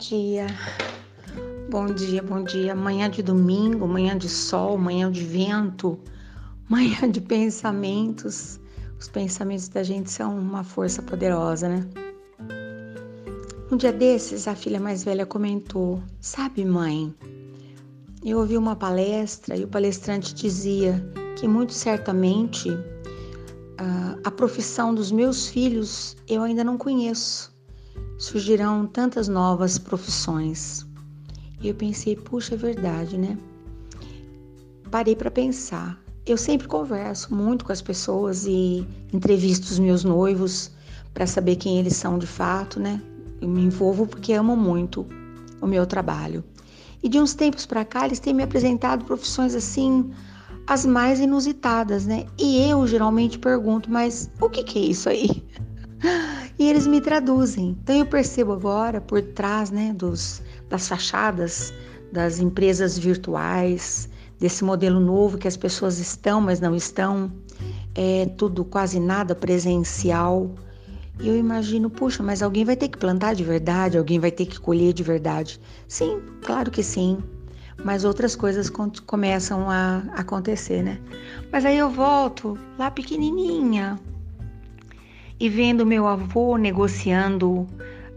dia. 0.00 0.46
Bom 1.68 1.86
dia, 1.86 2.22
bom 2.22 2.42
dia. 2.42 2.74
Manhã 2.74 3.10
de 3.10 3.22
domingo, 3.22 3.86
manhã 3.86 4.16
de 4.16 4.30
sol, 4.30 4.78
manhã 4.78 5.12
de 5.12 5.22
vento, 5.22 5.98
manhã 6.68 7.10
de 7.10 7.20
pensamentos. 7.20 8.58
Os 8.98 9.08
pensamentos 9.08 9.68
da 9.68 9.82
gente 9.82 10.10
são 10.10 10.38
uma 10.38 10.64
força 10.64 11.02
poderosa, 11.02 11.68
né? 11.68 11.86
Um 13.70 13.76
dia 13.76 13.92
desses, 13.92 14.48
a 14.48 14.54
filha 14.54 14.80
mais 14.80 15.04
velha 15.04 15.26
comentou: 15.26 16.02
Sabe, 16.18 16.64
mãe, 16.64 17.14
eu 18.24 18.38
ouvi 18.38 18.56
uma 18.56 18.74
palestra 18.74 19.54
e 19.54 19.64
o 19.64 19.68
palestrante 19.68 20.34
dizia 20.34 21.04
que 21.38 21.46
muito 21.46 21.72
certamente 21.74 22.70
a 24.22 24.30
profissão 24.30 24.94
dos 24.94 25.10
meus 25.10 25.48
filhos 25.48 26.14
eu 26.28 26.42
ainda 26.42 26.62
não 26.62 26.76
conheço 26.76 27.50
surgirão 28.20 28.86
tantas 28.86 29.28
novas 29.28 29.78
profissões. 29.78 30.86
E 31.58 31.68
eu 31.68 31.74
pensei, 31.74 32.14
puxa, 32.14 32.54
é 32.54 32.58
verdade, 32.58 33.16
né? 33.16 33.36
Parei 34.90 35.16
para 35.16 35.30
pensar. 35.30 35.98
Eu 36.26 36.36
sempre 36.36 36.68
converso 36.68 37.34
muito 37.34 37.64
com 37.64 37.72
as 37.72 37.80
pessoas 37.80 38.44
e 38.44 38.86
entrevisto 39.10 39.70
os 39.70 39.78
meus 39.78 40.04
noivos 40.04 40.70
para 41.14 41.26
saber 41.26 41.56
quem 41.56 41.78
eles 41.78 41.96
são 41.96 42.18
de 42.18 42.26
fato, 42.26 42.78
né? 42.78 43.00
Eu 43.40 43.48
me 43.48 43.62
envolvo 43.62 44.06
porque 44.06 44.34
amo 44.34 44.54
muito 44.54 45.06
o 45.62 45.66
meu 45.66 45.86
trabalho. 45.86 46.44
E 47.02 47.08
de 47.08 47.18
uns 47.18 47.32
tempos 47.32 47.64
para 47.64 47.86
cá, 47.86 48.04
eles 48.04 48.20
têm 48.20 48.34
me 48.34 48.42
apresentado 48.42 49.06
profissões 49.06 49.54
assim, 49.54 50.10
as 50.66 50.84
mais 50.84 51.20
inusitadas, 51.20 52.04
né? 52.04 52.26
E 52.38 52.68
eu 52.68 52.86
geralmente 52.86 53.38
pergunto, 53.38 53.90
mas 53.90 54.30
o 54.38 54.50
que, 54.50 54.62
que 54.62 54.78
é 54.78 54.82
isso 54.82 55.08
aí? 55.08 55.42
E 56.60 56.68
eles 56.68 56.86
me 56.86 57.00
traduzem. 57.00 57.76
Então 57.82 57.96
eu 57.96 58.04
percebo 58.04 58.52
agora 58.52 59.00
por 59.00 59.22
trás, 59.22 59.70
né, 59.70 59.94
dos 59.94 60.42
das 60.68 60.86
fachadas 60.86 61.72
das 62.12 62.38
empresas 62.38 62.98
virtuais, 62.98 64.08
desse 64.38 64.62
modelo 64.62 65.00
novo 65.00 65.38
que 65.38 65.48
as 65.48 65.56
pessoas 65.56 65.98
estão, 65.98 66.40
mas 66.40 66.60
não 66.60 66.74
estão, 66.74 67.32
é 67.94 68.26
tudo 68.36 68.64
quase 68.64 69.00
nada 69.00 69.34
presencial. 69.34 70.50
E 71.20 71.28
eu 71.28 71.36
imagino, 71.36 71.88
puxa, 71.88 72.22
mas 72.22 72.42
alguém 72.42 72.64
vai 72.64 72.76
ter 72.76 72.88
que 72.88 72.98
plantar 72.98 73.34
de 73.34 73.44
verdade, 73.44 73.96
alguém 73.96 74.18
vai 74.18 74.30
ter 74.30 74.46
que 74.46 74.58
colher 74.58 74.92
de 74.92 75.02
verdade. 75.02 75.60
Sim, 75.86 76.20
claro 76.42 76.70
que 76.70 76.82
sim. 76.82 77.18
Mas 77.82 78.04
outras 78.04 78.36
coisas 78.36 78.70
começam 79.06 79.70
a 79.70 80.02
acontecer, 80.14 80.82
né? 80.82 81.00
Mas 81.50 81.64
aí 81.64 81.78
eu 81.78 81.88
volto 81.88 82.58
lá 82.78 82.90
pequenininha, 82.90 83.98
e 85.40 85.48
vendo 85.48 85.86
meu 85.86 86.06
avô 86.06 86.58
negociando 86.58 87.66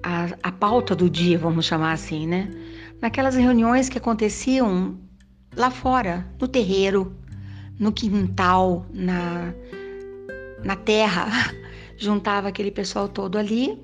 a, 0.03 0.27
a 0.43 0.51
pauta 0.51 0.93
do 0.93 1.09
dia, 1.09 1.37
vamos 1.37 1.65
chamar 1.65 1.93
assim, 1.93 2.27
né? 2.27 2.51
Naquelas 3.01 3.35
reuniões 3.35 3.87
que 3.87 3.97
aconteciam 3.97 4.99
lá 5.55 5.71
fora, 5.71 6.27
no 6.39 6.47
terreiro, 6.49 7.15
no 7.79 7.93
quintal, 7.93 8.85
na, 8.93 9.53
na 10.65 10.75
terra, 10.75 11.27
juntava 11.95 12.49
aquele 12.49 12.71
pessoal 12.71 13.07
todo 13.07 13.37
ali 13.37 13.81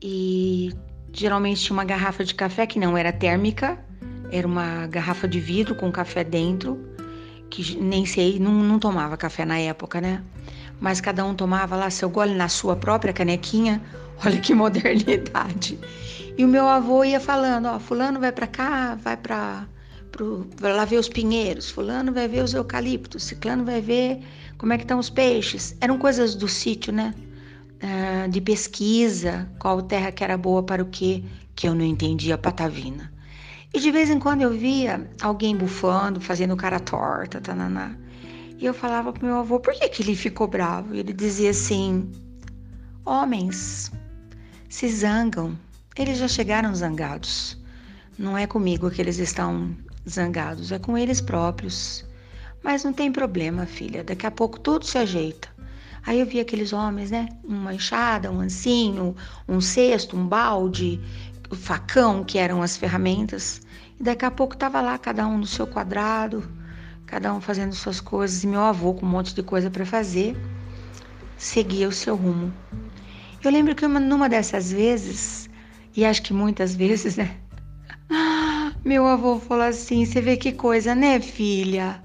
e 0.00 0.72
geralmente 1.12 1.60
tinha 1.60 1.74
uma 1.74 1.84
garrafa 1.84 2.24
de 2.24 2.34
café 2.34 2.66
que 2.66 2.78
não 2.78 2.96
era 2.96 3.12
térmica, 3.12 3.84
era 4.30 4.46
uma 4.46 4.86
garrafa 4.86 5.26
de 5.26 5.40
vidro 5.40 5.74
com 5.74 5.90
café 5.90 6.22
dentro, 6.22 6.78
que 7.50 7.76
nem 7.80 8.06
sei, 8.06 8.38
não, 8.38 8.52
não 8.52 8.78
tomava 8.78 9.16
café 9.16 9.44
na 9.44 9.58
época, 9.58 10.00
né? 10.00 10.22
Mas 10.80 11.00
cada 11.00 11.24
um 11.24 11.34
tomava 11.34 11.76
lá 11.76 11.90
seu 11.90 12.08
gole 12.08 12.34
na 12.34 12.48
sua 12.48 12.76
própria 12.76 13.12
canequinha. 13.12 13.80
Olha 14.24 14.40
que 14.40 14.54
modernidade. 14.54 15.78
E 16.36 16.44
o 16.44 16.48
meu 16.48 16.68
avô 16.68 17.04
ia 17.04 17.20
falando, 17.20 17.66
ó, 17.66 17.78
fulano 17.78 18.20
vai 18.20 18.32
para 18.32 18.46
cá, 18.46 18.94
vai 18.96 19.16
para 19.16 19.66
lá 20.60 20.84
ver 20.84 20.98
os 20.98 21.08
pinheiros, 21.08 21.70
fulano 21.70 22.12
vai 22.12 22.28
ver 22.28 22.42
os 22.42 22.54
eucaliptos, 22.54 23.24
ciclano 23.24 23.64
vai 23.64 23.80
ver 23.80 24.20
como 24.58 24.72
é 24.72 24.76
que 24.76 24.84
estão 24.84 24.98
os 24.98 25.10
peixes. 25.10 25.76
Eram 25.80 25.98
coisas 25.98 26.34
do 26.34 26.48
sítio, 26.48 26.92
né? 26.92 27.14
Uh, 27.82 28.28
de 28.30 28.40
pesquisa, 28.40 29.48
qual 29.58 29.82
terra 29.82 30.10
que 30.10 30.24
era 30.24 30.38
boa 30.38 30.62
para 30.62 30.82
o 30.82 30.86
quê, 30.86 31.22
que 31.54 31.68
eu 31.68 31.74
não 31.74 31.84
entendia 31.84 32.38
patavina. 32.38 33.12
E 33.72 33.80
de 33.80 33.90
vez 33.90 34.08
em 34.08 34.18
quando 34.18 34.42
eu 34.42 34.50
via 34.50 35.10
alguém 35.20 35.56
bufando, 35.56 36.20
fazendo 36.20 36.56
cara 36.56 36.78
torta, 36.78 37.40
tananá. 37.40 37.96
E 38.64 38.66
eu 38.66 38.72
falava 38.72 39.12
pro 39.12 39.26
meu 39.26 39.36
avô, 39.36 39.60
por 39.60 39.74
que, 39.74 39.86
que 39.90 40.02
ele 40.02 40.16
ficou 40.16 40.46
bravo? 40.46 40.94
E 40.94 41.00
ele 41.00 41.12
dizia 41.12 41.50
assim: 41.50 42.10
Homens 43.04 43.92
se 44.70 44.88
zangam, 44.88 45.54
eles 45.94 46.16
já 46.16 46.26
chegaram 46.26 46.74
zangados. 46.74 47.62
Não 48.18 48.38
é 48.38 48.46
comigo 48.46 48.90
que 48.90 49.02
eles 49.02 49.18
estão 49.18 49.76
zangados, 50.08 50.72
é 50.72 50.78
com 50.78 50.96
eles 50.96 51.20
próprios. 51.20 52.06
Mas 52.62 52.82
não 52.82 52.94
tem 52.94 53.12
problema, 53.12 53.66
filha, 53.66 54.02
daqui 54.02 54.26
a 54.26 54.30
pouco 54.30 54.58
tudo 54.58 54.86
se 54.86 54.96
ajeita. 54.96 55.46
Aí 56.06 56.18
eu 56.18 56.24
vi 56.24 56.40
aqueles 56.40 56.72
homens, 56.72 57.10
né? 57.10 57.28
Uma 57.44 57.74
enxada, 57.74 58.32
um 58.32 58.40
ancinho, 58.40 59.14
um 59.46 59.60
cesto, 59.60 60.16
um 60.16 60.26
balde, 60.26 60.98
o 61.50 61.54
facão, 61.54 62.24
que 62.24 62.38
eram 62.38 62.62
as 62.62 62.78
ferramentas. 62.78 63.60
E 64.00 64.02
daqui 64.02 64.24
a 64.24 64.30
pouco 64.30 64.56
tava 64.56 64.80
lá, 64.80 64.96
cada 64.96 65.26
um 65.26 65.36
no 65.36 65.46
seu 65.46 65.66
quadrado 65.66 66.63
cada 67.06 67.32
um 67.32 67.40
fazendo 67.40 67.74
suas 67.74 68.00
coisas, 68.00 68.44
e 68.44 68.46
meu 68.46 68.60
avô 68.60 68.94
com 68.94 69.06
um 69.06 69.08
monte 69.08 69.34
de 69.34 69.42
coisa 69.42 69.70
para 69.70 69.84
fazer, 69.84 70.36
seguia 71.36 71.88
o 71.88 71.92
seu 71.92 72.16
rumo. 72.16 72.52
Eu 73.42 73.50
lembro 73.50 73.74
que 73.74 73.84
uma, 73.84 74.00
numa 74.00 74.28
dessas 74.28 74.72
vezes, 74.72 75.50
e 75.96 76.04
acho 76.04 76.22
que 76.22 76.32
muitas 76.32 76.74
vezes, 76.76 77.16
né? 77.16 77.36
Meu 78.84 79.06
avô 79.06 79.38
falou 79.38 79.64
assim: 79.64 80.04
Você 80.04 80.20
vê 80.20 80.36
que 80.36 80.52
coisa, 80.52 80.94
né, 80.94 81.18
filha? 81.20 82.02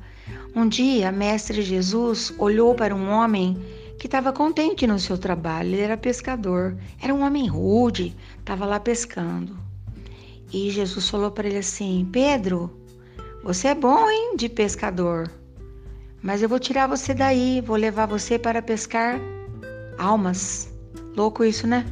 Um 0.55 0.67
dia, 0.67 1.11
Mestre 1.11 1.61
Jesus 1.61 2.33
olhou 2.37 2.73
para 2.73 2.95
um 2.95 3.09
homem 3.09 3.57
que 3.99 4.07
estava 4.07 4.31
contente 4.31 4.87
no 4.87 4.97
seu 4.97 5.17
trabalho. 5.17 5.69
Ele 5.69 5.81
era 5.81 5.97
pescador, 5.97 6.77
era 7.01 7.13
um 7.13 7.21
homem 7.21 7.47
rude, 7.47 8.15
estava 8.39 8.65
lá 8.65 8.79
pescando. 8.79 9.59
E 10.51 10.71
Jesus 10.71 11.07
falou 11.09 11.31
para 11.31 11.47
ele 11.47 11.57
assim: 11.57 12.07
Pedro, 12.11 12.78
você 13.43 13.69
é 13.69 13.75
bom, 13.75 14.09
hein, 14.09 14.35
de 14.35 14.49
pescador. 14.49 15.31
Mas 16.21 16.41
eu 16.41 16.49
vou 16.49 16.59
tirar 16.59 16.87
você 16.87 17.13
daí, 17.13 17.61
vou 17.61 17.77
levar 17.77 18.05
você 18.05 18.37
para 18.37 18.61
pescar 18.61 19.19
almas. 19.97 20.73
Louco 21.15 21.43
isso, 21.43 21.65
né? 21.65 21.85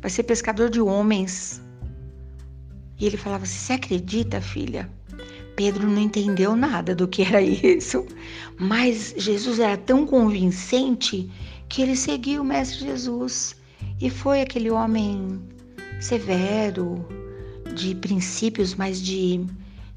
Vai 0.00 0.10
ser 0.10 0.24
pescador 0.24 0.68
de 0.68 0.80
homens. 0.80 1.62
E 2.98 3.06
ele 3.06 3.16
falava 3.16 3.46
Você 3.46 3.72
acredita, 3.72 4.40
filha? 4.40 4.90
Pedro 5.56 5.88
não 5.88 6.00
entendeu 6.00 6.54
nada 6.56 6.94
do 6.94 7.08
que 7.08 7.22
era 7.22 7.40
isso. 7.40 8.06
Mas 8.58 9.14
Jesus 9.16 9.58
era 9.58 9.76
tão 9.76 10.06
convincente 10.06 11.30
que 11.68 11.82
ele 11.82 11.96
seguiu 11.96 12.42
o 12.42 12.44
Mestre 12.44 12.80
Jesus. 12.80 13.56
E 14.00 14.10
foi 14.10 14.42
aquele 14.42 14.70
homem 14.70 15.40
severo, 16.00 17.06
de 17.74 17.94
princípios, 17.94 18.74
mas 18.74 19.00
de 19.00 19.46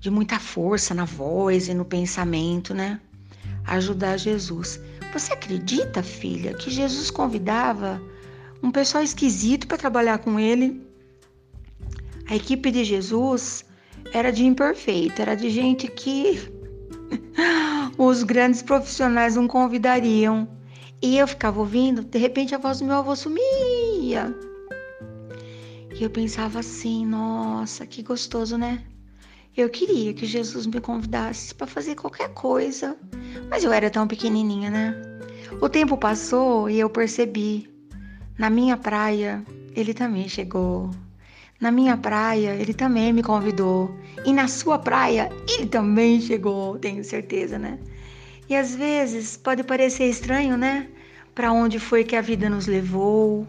de 0.06 0.12
muita 0.12 0.38
força 0.38 0.94
na 0.94 1.04
voz 1.04 1.68
e 1.68 1.74
no 1.74 1.84
pensamento, 1.84 2.76
né? 2.76 3.02
Ajudar 3.66 4.18
Jesus. 4.18 4.80
Você 5.12 5.34
acredita, 5.34 6.04
filha, 6.04 6.54
que 6.54 6.70
Jesus 6.70 7.10
convidava 7.10 8.00
um 8.62 8.70
pessoal 8.70 9.04
esquisito 9.04 9.66
para 9.66 9.80
trabalhar 9.80 10.20
com 10.20 10.40
ele? 10.40 10.80
A 12.30 12.36
equipe 12.36 12.70
de 12.70 12.84
Jesus 12.84 13.66
era 14.14 14.32
de 14.32 14.46
imperfeito, 14.46 15.24
era 15.24 15.34
de 15.34 15.50
gente 15.50 15.88
que 15.88 16.40
os 17.97 18.22
grandes 18.22 18.62
profissionais 18.62 19.35
não 19.35 19.47
convidariam. 19.47 20.47
E 21.02 21.18
eu 21.18 21.28
ficava 21.28 21.59
ouvindo, 21.59 22.03
de 22.03 22.20
repente 22.20 22.53
a 22.53 22.59
voz 22.59 22.78
do 22.78 22.85
meu 22.85 22.97
avô 22.97 23.16
sumia. 23.16 24.38
E 26.00 26.03
eu 26.03 26.12
pensava 26.12 26.59
assim, 26.59 27.08
nossa, 27.08 27.88
que 27.88 28.03
gostoso, 28.03 28.56
né? 28.56 28.85
Eu 29.57 29.69
queria 29.69 30.13
que 30.13 30.25
Jesus 30.25 30.66
me 30.66 30.81
convidasse 30.81 31.55
para 31.55 31.66
fazer 31.66 31.96
qualquer 31.96 32.28
coisa, 32.34 32.97
mas 33.49 33.63
eu 33.63 33.72
era 33.72 33.90
tão 33.90 34.05
pequenininha, 34.05 34.69
né? 34.69 34.93
O 35.61 35.69
tempo 35.69 35.97
passou 35.97 36.69
e 36.69 36.78
eu 36.78 36.90
percebi. 36.90 37.69
Na 38.37 38.49
minha 38.49 38.75
praia, 38.75 39.41
ele 39.73 39.93
também 39.93 40.28
chegou. 40.28 40.91
Na 41.57 41.72
minha 41.72 41.96
praia, 41.96 42.53
ele 42.55 42.73
também 42.73 43.13
me 43.13 43.23
convidou. 43.23 43.96
E 44.25 44.34
na 44.34 44.49
sua 44.49 44.78
praia, 44.78 45.31
ele 45.47 45.67
também 45.67 46.19
chegou, 46.19 46.78
tenho 46.78 47.02
certeza, 47.02 47.57
né? 47.57 47.79
E 48.49 48.57
às 48.57 48.75
vezes 48.75 49.37
pode 49.37 49.63
parecer 49.63 50.09
estranho, 50.09 50.57
né? 50.57 50.90
Para 51.34 51.53
onde 51.53 51.79
foi 51.79 52.03
que 52.03 52.17
a 52.17 52.22
vida 52.22 52.49
nos 52.49 52.67
levou, 52.67 53.47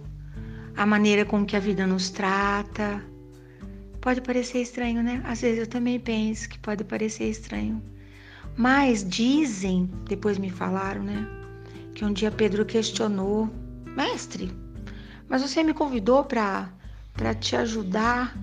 a 0.77 0.87
maneira 0.87 1.25
com 1.25 1.45
que 1.45 1.57
a 1.57 1.61
vida 1.61 1.85
nos 1.85 2.11
trata 2.11 3.03
Pode 4.07 4.21
parecer 4.21 4.63
estranho, 4.63 5.03
né? 5.03 5.21
Às 5.25 5.41
vezes 5.41 5.59
eu 5.59 5.67
também 5.67 5.99
penso 5.99 6.49
que 6.49 6.57
pode 6.61 6.85
parecer 6.85 7.29
estranho. 7.29 7.83
Mas 8.57 9.03
dizem, 9.03 9.91
depois 10.09 10.39
me 10.39 10.49
falaram, 10.49 11.03
né? 11.03 11.27
Que 11.93 12.05
um 12.05 12.13
dia 12.13 12.31
Pedro 12.31 12.65
questionou: 12.65 13.51
Mestre, 13.97 14.53
mas 15.29 15.43
você 15.43 15.61
me 15.65 15.75
convidou 15.75 16.23
para 16.23 16.71
te 17.41 17.57
ajudar 17.57 18.39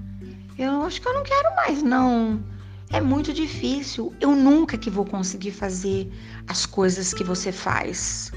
Eu 0.59 0.81
acho 0.81 1.01
que 1.01 1.07
eu 1.07 1.13
não 1.13 1.23
quero 1.23 1.55
mais, 1.55 1.81
não. 1.81 2.43
É 2.89 2.99
muito 2.99 3.31
difícil. 3.31 4.13
Eu 4.19 4.35
nunca 4.35 4.77
que 4.77 4.89
vou 4.89 5.05
conseguir 5.05 5.51
fazer 5.51 6.11
as 6.45 6.65
coisas 6.65 7.13
que 7.13 7.23
você 7.23 7.53
faz. 7.53 8.33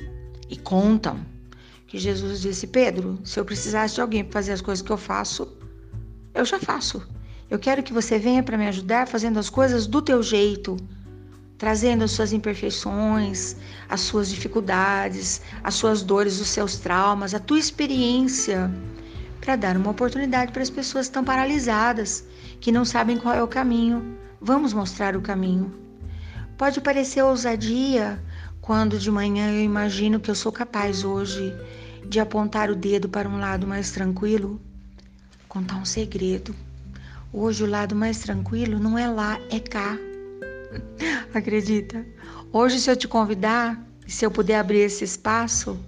E 0.49 0.57
contam 0.57 1.19
que 1.89 1.99
Jesus 1.99 2.41
disse: 2.41 2.69
Pedro, 2.69 3.19
se 3.25 3.41
eu 3.41 3.45
precisasse 3.45 3.97
de 3.97 4.01
alguém 4.01 4.23
para 4.23 4.35
fazer 4.35 4.53
as 4.53 4.61
coisas 4.61 4.81
que 4.81 4.93
eu 4.93 4.97
faço, 4.97 5.59
eu 6.33 6.45
já 6.45 6.61
faço. 6.61 7.16
Eu 7.49 7.61
quero 7.61 7.83
que 7.83 7.93
você 7.93 8.19
venha 8.19 8.43
para 8.43 8.59
me 8.59 8.67
ajudar 8.67 9.07
fazendo 9.07 9.39
as 9.39 9.49
coisas 9.49 9.87
do 9.87 10.03
teu 10.03 10.21
jeito, 10.21 10.77
trazendo 11.57 12.03
as 12.03 12.11
suas 12.11 12.33
imperfeições, 12.33 13.57
as 13.89 14.01
suas 14.01 14.29
dificuldades, 14.29 15.41
as 15.63 15.75
suas 15.75 16.03
dores, 16.03 16.41
os 16.41 16.49
seus 16.49 16.77
traumas, 16.79 17.35
a 17.35 17.39
tua 17.39 17.59
experiência, 17.59 18.69
para 19.41 19.55
dar 19.55 19.77
uma 19.77 19.93
oportunidade 19.93 20.51
para 20.51 20.63
as 20.63 20.71
pessoas 20.71 21.07
que 21.07 21.11
estão 21.11 21.25
paralisadas, 21.25 22.25
que 22.61 22.73
não 22.73 22.85
sabem 22.85 23.17
qual 23.17 23.35
é 23.35 23.43
o 23.43 23.49
caminho. 23.49 24.19
Vamos 24.41 24.73
mostrar 24.73 25.17
o 25.17 25.23
caminho. 25.23 25.73
Pode 26.59 26.81
parecer 26.81 27.23
ousadia 27.23 28.21
quando 28.61 28.99
de 28.99 29.11
manhã 29.11 29.53
eu 29.53 29.63
imagino 29.63 30.19
que 30.19 30.31
eu 30.31 30.35
sou 30.35 30.51
capaz 30.51 31.05
hoje 31.05 31.55
de 32.09 32.19
apontar 32.19 32.71
o 32.71 32.75
dedo 32.75 33.09
para 33.09 33.29
um 33.29 33.39
lado 33.39 33.69
mais 33.69 33.93
tranquilo, 33.93 34.61
contar 35.49 35.77
um 35.77 35.85
segredo. 35.85 36.53
Hoje 37.33 37.65
o 37.65 37.67
lado 37.67 37.95
mais 37.95 38.21
tranquilo 38.21 38.79
não 38.79 38.97
é 38.97 39.09
lá, 39.09 39.39
é 39.51 39.59
cá. 39.59 39.99
Acredita? 41.35 42.07
Hoje, 42.53 42.81
se 42.81 42.91
eu 42.91 42.97
te 42.97 43.09
convidar, 43.09 43.85
se 44.07 44.25
eu 44.25 44.31
puder 44.31 44.59
abrir 44.59 44.79
esse 44.79 45.05
espaço 45.05 45.79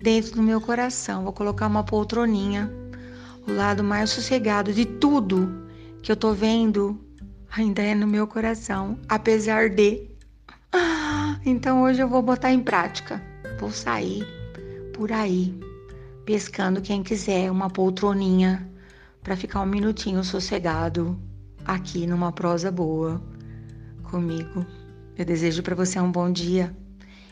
dentro 0.00 0.32
do 0.32 0.42
meu 0.42 0.60
coração, 0.60 1.22
vou 1.22 1.32
colocar 1.32 1.68
uma 1.68 1.84
poltroninha, 1.84 2.70
o 3.46 3.52
lado 3.52 3.84
mais 3.84 4.10
sossegado 4.10 4.72
de 4.72 4.84
tudo 4.84 5.66
que 6.02 6.10
eu 6.10 6.16
tô 6.16 6.32
vendo 6.32 7.00
ainda 7.56 7.80
é 7.80 7.94
no 7.94 8.06
meu 8.06 8.26
coração, 8.26 8.98
apesar 9.08 9.70
de. 9.70 10.08
Então 11.44 11.82
hoje 11.82 12.00
eu 12.00 12.08
vou 12.08 12.22
botar 12.22 12.52
em 12.52 12.60
prática. 12.60 13.20
Vou 13.58 13.70
sair 13.70 14.24
por 14.92 15.10
aí, 15.10 15.58
pescando 16.24 16.80
quem 16.80 17.02
quiser 17.02 17.50
uma 17.50 17.68
poltroninha 17.68 18.71
para 19.22 19.36
ficar 19.36 19.60
um 19.60 19.66
minutinho 19.66 20.24
sossegado 20.24 21.18
aqui 21.64 22.06
numa 22.06 22.32
prosa 22.32 22.70
boa 22.70 23.22
comigo. 24.04 24.66
Eu 25.16 25.24
desejo 25.24 25.62
para 25.62 25.74
você 25.74 26.00
um 26.00 26.10
bom 26.10 26.30
dia. 26.30 26.74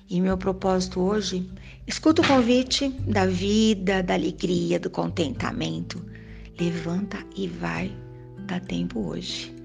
E 0.08 0.20
meu 0.20 0.36
propósito 0.36 1.00
hoje, 1.00 1.50
escuta 1.86 2.22
o 2.22 2.26
convite 2.26 2.88
da 2.88 3.26
vida, 3.26 4.02
da 4.02 4.14
alegria, 4.14 4.78
do 4.78 4.90
contentamento. 4.90 6.04
Levanta 6.58 7.18
e 7.36 7.46
vai. 7.46 7.92
Dá 8.46 8.58
tempo 8.58 9.00
hoje 9.08 9.60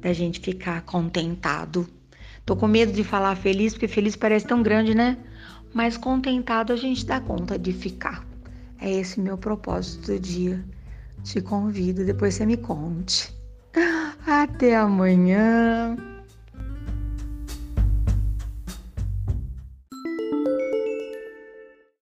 da 0.00 0.12
gente 0.12 0.40
ficar 0.40 0.82
contentado. 0.82 1.86
Tô 2.44 2.56
com 2.56 2.66
medo 2.66 2.92
de 2.92 3.04
falar 3.04 3.36
feliz, 3.36 3.74
porque 3.74 3.86
feliz 3.86 4.16
parece 4.16 4.46
tão 4.46 4.62
grande, 4.62 4.94
né? 4.94 5.18
Mas 5.74 5.96
contentado 5.96 6.72
a 6.72 6.76
gente 6.76 7.04
dá 7.04 7.20
conta 7.20 7.58
de 7.58 7.72
ficar. 7.72 8.26
É 8.78 8.90
esse 8.90 9.20
meu 9.20 9.36
propósito 9.36 10.06
do 10.06 10.18
dia. 10.18 10.64
Te 11.22 11.40
convido, 11.40 12.04
depois 12.04 12.34
você 12.34 12.46
me 12.46 12.56
conte. 12.56 13.32
Até 14.26 14.76
amanhã. 14.76 15.96